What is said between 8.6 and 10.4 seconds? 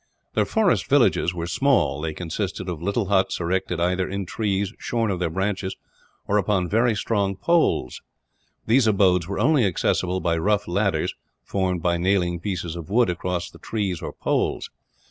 These abodes were only accessible by